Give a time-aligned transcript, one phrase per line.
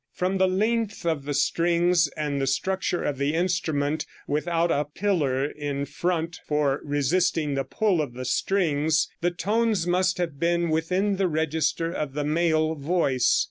[0.13, 5.45] From the length of the strings and the structure of the instrument without a "pillar"
[5.45, 11.17] in front for resisting the pull of the strings, the tones must have been within
[11.17, 13.39] the register of the male voice.